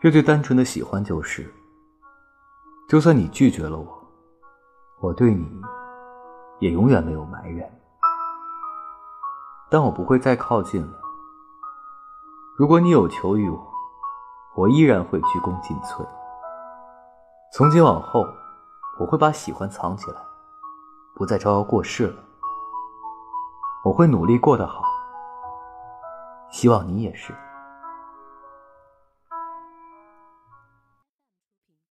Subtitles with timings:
[0.00, 1.52] 越最单纯的喜欢就是
[2.88, 4.08] 就算你拒绝了我
[5.00, 5.60] 我对你
[6.60, 7.76] 也永远没有埋怨。
[9.68, 10.98] 但我不会再靠近了。
[12.56, 13.72] 如果你有求于我
[14.54, 16.06] 我依然会鞠躬尽瘁。
[17.52, 18.26] 从今往后
[18.98, 20.16] 我会把喜欢藏起来
[21.14, 22.22] 不再招摇过市了。
[23.84, 24.82] 我会努力过得好
[26.50, 27.34] 希望你也是。